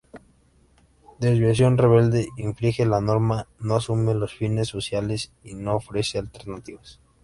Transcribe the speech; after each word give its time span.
Desviación 1.19 1.77
rebelde:Infringe 1.77 2.87
la 2.87 3.01
norma, 3.01 3.47
no 3.59 3.75
asume 3.75 4.15
los 4.15 4.33
fines 4.33 4.67
sociales 4.67 5.31
y 5.43 5.53
no 5.53 5.75
ofrece 5.75 6.17
alternativas. 6.17 6.99